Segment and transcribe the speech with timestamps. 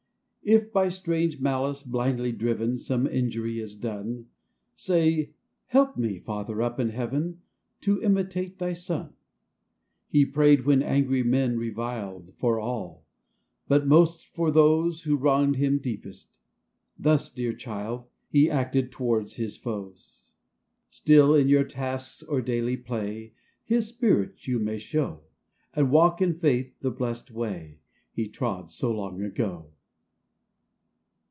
[0.43, 4.25] If by strange malice blindly driven, Some injury is done,
[4.75, 5.33] Say,"
[5.67, 7.41] Help me, Father up in Heaven!
[7.81, 9.13] To imitate Thy Son."
[10.09, 13.05] He prayed when angry men reviled For all,
[13.67, 16.39] but most for those Who wronged him deepest;
[16.97, 20.31] thus, dear child, He acted towards His foes.
[20.89, 21.41] GEORGE AND HIS CANARY.
[21.41, 23.33] 81 Still in your tasks or daily play,
[23.63, 25.21] His spirit you may show,
[25.75, 27.77] And walk in faith the blessed way,
[28.11, 29.67] He trod so long ago